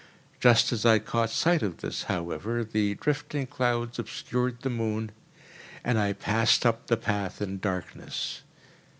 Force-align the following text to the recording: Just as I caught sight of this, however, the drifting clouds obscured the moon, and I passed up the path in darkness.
Just 0.39 0.71
as 0.73 0.83
I 0.83 0.97
caught 0.97 1.29
sight 1.29 1.61
of 1.61 1.77
this, 1.81 2.05
however, 2.05 2.63
the 2.63 2.95
drifting 2.95 3.45
clouds 3.45 3.99
obscured 3.99 4.61
the 4.61 4.69
moon, 4.71 5.11
and 5.83 5.99
I 5.99 6.13
passed 6.13 6.65
up 6.65 6.87
the 6.87 6.97
path 6.97 7.39
in 7.39 7.59
darkness. 7.59 8.41